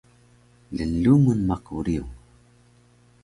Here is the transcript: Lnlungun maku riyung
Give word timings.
Lnlungun 0.77 1.39
maku 1.47 1.75
riyung 1.85 2.09